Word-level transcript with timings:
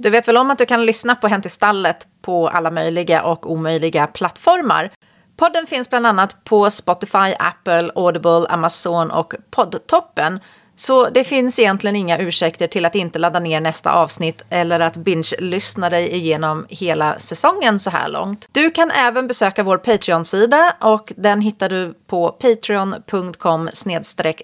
Du 0.00 0.10
vet 0.10 0.28
väl 0.28 0.36
om 0.36 0.50
att 0.50 0.58
du 0.58 0.66
kan 0.66 0.86
lyssna 0.86 1.14
på 1.14 1.28
Hänt 1.28 1.46
i 1.46 1.48
stallet 1.48 2.08
på 2.22 2.48
alla 2.48 2.70
möjliga 2.70 3.22
och 3.22 3.50
omöjliga 3.50 4.06
plattformar? 4.06 4.90
Podden 5.36 5.66
finns 5.66 5.90
bland 5.90 6.06
annat 6.06 6.44
på 6.44 6.70
Spotify, 6.70 7.34
Apple, 7.38 7.90
Audible, 7.94 8.46
Amazon 8.48 9.10
och 9.10 9.34
Poddtoppen. 9.50 10.40
Så 10.76 11.08
det 11.08 11.24
finns 11.24 11.58
egentligen 11.58 11.96
inga 11.96 12.18
ursäkter 12.18 12.66
till 12.66 12.84
att 12.84 12.94
inte 12.94 13.18
ladda 13.18 13.38
ner 13.38 13.60
nästa 13.60 13.92
avsnitt 13.92 14.42
eller 14.50 14.80
att 14.80 14.96
binge-lyssna 14.96 15.90
dig 15.90 16.14
igenom 16.14 16.66
hela 16.68 17.18
säsongen 17.18 17.78
så 17.78 17.90
här 17.90 18.08
långt. 18.08 18.48
Du 18.52 18.70
kan 18.70 18.90
även 18.90 19.26
besöka 19.26 19.62
vår 19.62 19.78
Patreon-sida 19.78 20.74
och 20.80 21.12
den 21.16 21.40
hittar 21.40 21.68
du 21.68 21.94
på 22.06 22.28
patreon.com 22.28 23.68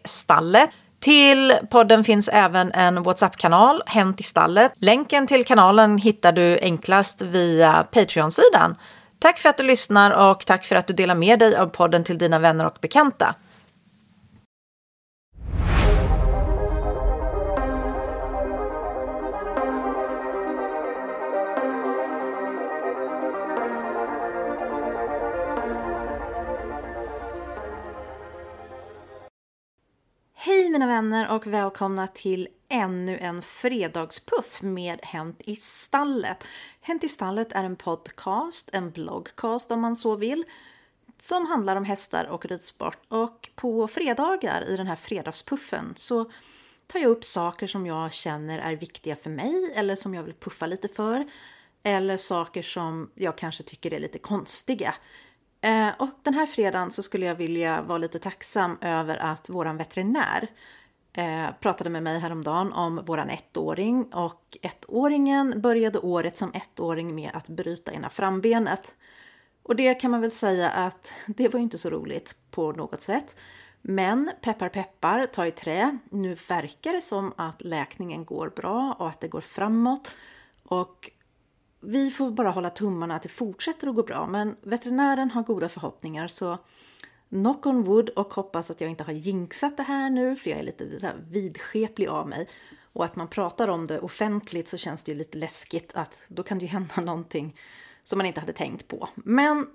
stalle. 0.04 0.68
Till 1.04 1.52
podden 1.70 2.04
finns 2.04 2.28
även 2.32 2.72
en 2.72 3.02
WhatsApp-kanal, 3.02 3.82
Hänt 3.86 4.20
i 4.20 4.22
stallet. 4.22 4.72
Länken 4.76 5.26
till 5.26 5.44
kanalen 5.44 5.98
hittar 5.98 6.32
du 6.32 6.58
enklast 6.62 7.22
via 7.22 7.86
Patreon-sidan. 7.90 8.76
Tack 9.18 9.38
för 9.38 9.48
att 9.48 9.56
du 9.56 9.64
lyssnar 9.64 10.30
och 10.30 10.46
tack 10.46 10.64
för 10.64 10.76
att 10.76 10.86
du 10.86 10.94
delar 10.94 11.14
med 11.14 11.38
dig 11.38 11.56
av 11.56 11.66
podden 11.66 12.04
till 12.04 12.18
dina 12.18 12.38
vänner 12.38 12.66
och 12.66 12.76
bekanta. 12.80 13.34
Mina 30.74 30.86
vänner 30.86 31.30
och 31.30 31.46
välkomna 31.46 32.06
till 32.06 32.48
ännu 32.68 33.18
en 33.18 33.42
fredagspuff 33.42 34.62
med 34.62 35.00
Hänt 35.02 35.40
i 35.46 35.56
stallet. 35.56 36.44
Hänt 36.80 37.04
i 37.04 37.08
stallet 37.08 37.52
är 37.52 37.64
en 37.64 37.76
podcast, 37.76 38.70
en 38.72 38.90
bloggcast 38.90 39.70
om 39.70 39.80
man 39.80 39.96
så 39.96 40.16
vill, 40.16 40.44
som 41.20 41.46
handlar 41.46 41.76
om 41.76 41.84
hästar 41.84 42.24
och 42.24 42.46
ridsport. 42.46 42.98
Och 43.08 43.50
på 43.54 43.88
fredagar 43.88 44.68
i 44.68 44.76
den 44.76 44.86
här 44.86 44.96
fredagspuffen 44.96 45.94
så 45.96 46.30
tar 46.86 47.00
jag 47.00 47.10
upp 47.10 47.24
saker 47.24 47.66
som 47.66 47.86
jag 47.86 48.12
känner 48.12 48.58
är 48.58 48.76
viktiga 48.76 49.16
för 49.16 49.30
mig 49.30 49.72
eller 49.74 49.96
som 49.96 50.14
jag 50.14 50.22
vill 50.22 50.34
puffa 50.34 50.66
lite 50.66 50.88
för. 50.88 51.26
Eller 51.82 52.16
saker 52.16 52.62
som 52.62 53.10
jag 53.14 53.38
kanske 53.38 53.62
tycker 53.62 53.92
är 53.92 54.00
lite 54.00 54.18
konstiga. 54.18 54.94
Eh, 55.64 55.90
och 55.98 56.10
den 56.22 56.34
här 56.34 56.46
fredagen 56.46 56.90
så 56.90 57.02
skulle 57.02 57.26
jag 57.26 57.34
vilja 57.34 57.82
vara 57.82 57.98
lite 57.98 58.18
tacksam 58.18 58.78
över 58.80 59.16
att 59.16 59.48
våran 59.48 59.76
veterinär 59.76 60.48
eh, 61.12 61.46
pratade 61.60 61.90
med 61.90 62.02
mig 62.02 62.18
häromdagen 62.18 62.72
om 62.72 63.00
våran 63.04 63.30
ettåring 63.30 64.14
och 64.14 64.56
ettåringen 64.62 65.60
började 65.60 65.98
året 65.98 66.36
som 66.36 66.52
ettåring 66.52 67.14
med 67.14 67.30
att 67.34 67.48
bryta 67.48 67.92
ena 67.92 68.10
frambenet. 68.10 68.94
Och 69.62 69.76
det 69.76 69.94
kan 69.94 70.10
man 70.10 70.20
väl 70.20 70.30
säga 70.30 70.70
att 70.70 71.12
det 71.26 71.48
var 71.48 71.60
inte 71.60 71.78
så 71.78 71.90
roligt 71.90 72.36
på 72.50 72.72
något 72.72 73.02
sätt. 73.02 73.36
Men 73.82 74.30
peppar 74.40 74.68
peppar, 74.68 75.26
ta 75.26 75.46
i 75.46 75.50
trä. 75.50 75.98
Nu 76.10 76.34
verkar 76.48 76.92
det 76.92 77.02
som 77.02 77.32
att 77.36 77.62
läkningen 77.62 78.24
går 78.24 78.48
bra 78.56 78.96
och 78.98 79.08
att 79.08 79.20
det 79.20 79.28
går 79.28 79.40
framåt. 79.40 80.10
Och 80.64 81.10
vi 81.84 82.10
får 82.10 82.30
bara 82.30 82.50
hålla 82.50 82.70
tummarna 82.70 83.16
att 83.16 83.22
det 83.22 83.28
fortsätter 83.28 83.88
att 83.88 83.94
gå 83.94 84.02
bra. 84.02 84.26
Men 84.26 84.56
veterinären 84.62 85.30
har 85.30 85.42
goda 85.42 85.68
förhoppningar 85.68 86.28
så 86.28 86.58
knock 87.28 87.66
on 87.66 87.84
wood 87.84 88.08
och 88.08 88.34
hoppas 88.34 88.70
att 88.70 88.80
jag 88.80 88.90
inte 88.90 89.04
har 89.04 89.12
jinxat 89.12 89.76
det 89.76 89.82
här 89.82 90.10
nu 90.10 90.36
för 90.36 90.50
jag 90.50 90.58
är 90.58 90.62
lite 90.62 91.00
så 91.00 91.06
här 91.06 91.16
vidskeplig 91.30 92.08
av 92.08 92.28
mig. 92.28 92.48
Och 92.92 93.04
att 93.04 93.16
man 93.16 93.28
pratar 93.28 93.68
om 93.68 93.86
det 93.86 94.00
offentligt 94.00 94.68
så 94.68 94.76
känns 94.76 95.02
det 95.02 95.12
ju 95.12 95.18
lite 95.18 95.38
läskigt 95.38 95.92
att 95.94 96.18
då 96.28 96.42
kan 96.42 96.58
det 96.58 96.64
ju 96.64 96.70
hända 96.70 97.00
någonting 97.00 97.56
som 98.04 98.18
man 98.18 98.26
inte 98.26 98.40
hade 98.40 98.52
tänkt 98.52 98.88
på. 98.88 99.08
Men 99.14 99.66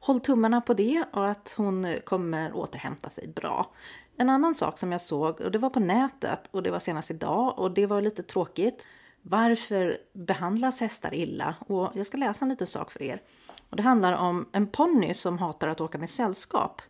håll 0.00 0.20
tummarna 0.20 0.60
på 0.60 0.74
det 0.74 1.04
och 1.12 1.28
att 1.28 1.54
hon 1.56 1.96
kommer 2.04 2.56
återhämta 2.56 3.10
sig 3.10 3.28
bra. 3.28 3.70
En 4.16 4.30
annan 4.30 4.54
sak 4.54 4.78
som 4.78 4.92
jag 4.92 5.00
såg, 5.00 5.40
och 5.40 5.50
det 5.50 5.58
var 5.58 5.70
på 5.70 5.80
nätet 5.80 6.48
och 6.50 6.62
det 6.62 6.70
var 6.70 6.78
senast 6.78 7.10
idag 7.10 7.58
och 7.58 7.70
det 7.70 7.86
var 7.86 8.00
lite 8.00 8.22
tråkigt. 8.22 8.86
Varför 9.26 9.98
behandlas 10.12 10.80
hästar 10.80 11.14
illa? 11.14 11.54
Och 11.66 11.92
jag 11.94 12.06
ska 12.06 12.16
läsa 12.16 12.44
en 12.44 12.48
liten 12.48 12.66
sak 12.66 12.90
för 12.90 13.02
er. 13.02 13.22
Och 13.70 13.76
det 13.76 13.82
handlar 13.82 14.12
om 14.12 14.48
en 14.52 14.66
ponny 14.66 15.14
som 15.14 15.38
hatar 15.38 15.68
att 15.68 15.80
åka 15.80 15.98
med 15.98 16.10
sällskap. 16.10 16.82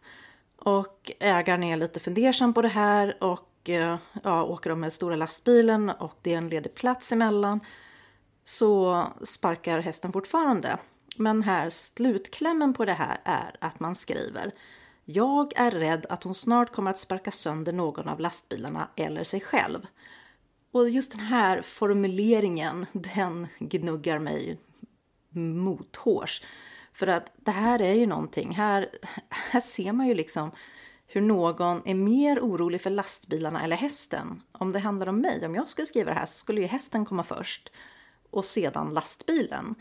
Och 0.56 1.12
ägaren 1.20 1.62
är 1.62 1.76
lite 1.76 2.00
fundersam 2.00 2.54
på 2.54 2.62
det 2.62 2.68
här 2.68 3.24
och 3.24 3.70
eh, 3.70 3.96
ja, 4.22 4.44
åker 4.44 4.70
de 4.70 4.80
med 4.80 4.92
stora 4.92 5.16
lastbilen 5.16 5.90
och 5.90 6.18
det 6.22 6.34
är 6.34 6.38
en 6.38 6.48
ledig 6.48 6.74
plats 6.74 7.12
emellan 7.12 7.60
så 8.44 9.02
sparkar 9.22 9.80
hästen 9.80 10.12
fortfarande. 10.12 10.78
Men 11.16 11.42
här 11.42 11.70
slutklämmen 11.70 12.74
på 12.74 12.84
det 12.84 12.92
här 12.92 13.20
är 13.24 13.56
att 13.58 13.80
man 13.80 13.94
skriver 13.94 14.52
Jag 15.04 15.52
är 15.56 15.70
rädd 15.70 16.06
att 16.08 16.22
hon 16.22 16.34
snart 16.34 16.72
kommer 16.72 16.90
att 16.90 16.98
sparka 16.98 17.30
sönder 17.30 17.72
någon 17.72 18.08
av 18.08 18.20
lastbilarna 18.20 18.88
eller 18.96 19.24
sig 19.24 19.40
själv. 19.40 19.86
Och 20.74 20.90
just 20.90 21.12
den 21.12 21.20
här 21.20 21.62
formuleringen, 21.62 22.86
den 22.92 23.48
gnuggar 23.58 24.18
mig 24.18 24.58
mothårs. 25.30 26.42
För 26.92 27.06
att 27.06 27.32
det 27.36 27.50
här 27.50 27.82
är 27.82 27.92
ju 27.92 28.06
någonting, 28.06 28.54
här, 28.54 28.90
här 29.28 29.60
ser 29.60 29.92
man 29.92 30.08
ju 30.08 30.14
liksom 30.14 30.50
hur 31.06 31.20
någon 31.20 31.82
är 31.84 31.94
mer 31.94 32.40
orolig 32.40 32.80
för 32.80 32.90
lastbilarna 32.90 33.64
eller 33.64 33.76
hästen. 33.76 34.42
Om 34.52 34.72
det 34.72 34.78
handlar 34.78 35.06
om 35.06 35.20
mig, 35.20 35.46
om 35.46 35.54
jag 35.54 35.68
skulle 35.68 35.86
skriva 35.86 36.10
det 36.10 36.18
här 36.18 36.26
så 36.26 36.38
skulle 36.38 36.60
ju 36.60 36.66
hästen 36.66 37.04
komma 37.04 37.22
först 37.22 37.72
och 38.30 38.44
sedan 38.44 38.94
lastbilen. 38.94 39.74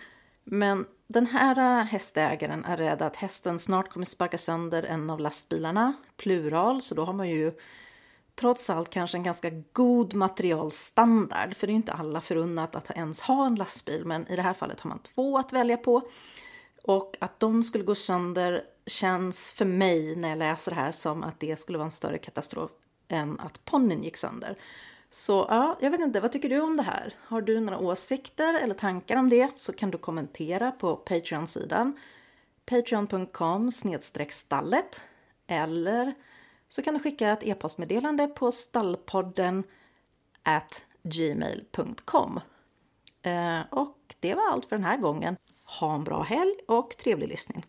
Men 0.43 0.85
den 1.07 1.27
här 1.27 1.83
hästägaren 1.83 2.65
är 2.65 2.77
rädd 2.77 3.01
att 3.01 3.15
hästen 3.15 3.59
snart 3.59 3.89
kommer 3.89 4.05
sparka 4.05 4.37
sönder 4.37 4.83
en 4.83 5.09
av 5.09 5.19
lastbilarna, 5.19 5.93
plural, 6.17 6.81
så 6.81 6.95
då 6.95 7.05
har 7.05 7.13
man 7.13 7.29
ju 7.29 7.53
trots 8.35 8.69
allt 8.69 8.89
kanske 8.89 9.17
en 9.17 9.23
ganska 9.23 9.49
god 9.73 10.13
materialstandard. 10.13 11.55
För 11.55 11.67
det 11.67 11.71
är 11.71 11.73
ju 11.73 11.77
inte 11.77 11.93
alla 11.93 12.21
förunnat 12.21 12.75
att 12.75 12.91
ens 12.91 13.21
ha 13.21 13.45
en 13.45 13.55
lastbil, 13.55 14.05
men 14.05 14.27
i 14.27 14.35
det 14.35 14.41
här 14.41 14.53
fallet 14.53 14.79
har 14.79 14.89
man 14.89 14.99
två 14.99 15.37
att 15.37 15.53
välja 15.53 15.77
på. 15.77 16.01
Och 16.83 17.17
att 17.19 17.39
de 17.39 17.63
skulle 17.63 17.83
gå 17.83 17.95
sönder 17.95 18.63
känns 18.85 19.51
för 19.51 19.65
mig 19.65 20.15
när 20.15 20.29
jag 20.29 20.37
läser 20.37 20.71
det 20.71 20.77
här 20.81 20.91
som 20.91 21.23
att 21.23 21.39
det 21.39 21.59
skulle 21.59 21.77
vara 21.77 21.85
en 21.85 21.91
större 21.91 22.17
katastrof 22.17 22.71
än 23.07 23.39
att 23.39 23.65
ponnyn 23.65 24.03
gick 24.03 24.17
sönder. 24.17 24.57
Så 25.11 25.45
ja, 25.49 25.77
jag 25.81 25.91
vet 25.91 25.99
inte, 25.99 26.19
vad 26.19 26.31
tycker 26.31 26.49
du 26.49 26.59
om 26.59 26.77
det 26.77 26.83
här? 26.83 27.13
Har 27.27 27.41
du 27.41 27.59
några 27.59 27.79
åsikter 27.79 28.53
eller 28.53 28.75
tankar 28.75 29.17
om 29.17 29.29
det 29.29 29.59
så 29.59 29.73
kan 29.73 29.91
du 29.91 29.97
kommentera 29.97 30.71
på 30.71 30.95
Patreon-sidan 30.95 31.97
patreon.com 32.65 33.71
stallet 34.29 35.01
eller 35.47 36.13
så 36.73 36.81
kan 36.81 36.93
du 36.93 36.99
skicka 36.99 37.31
ett 37.31 37.43
e-postmeddelande 37.43 38.27
på 38.27 38.51
stallpodden 38.51 39.63
at 40.43 40.85
gmail.com. 41.03 42.39
Eh, 43.21 43.61
och 43.71 44.15
det 44.19 44.35
var 44.35 44.51
allt 44.51 44.65
för 44.65 44.75
den 44.75 44.85
här 44.85 44.97
gången. 44.97 45.37
Ha 45.63 45.95
en 45.95 46.03
bra 46.03 46.23
helg 46.23 46.55
och 46.67 46.97
trevlig 46.97 47.27
lyssning. 47.27 47.65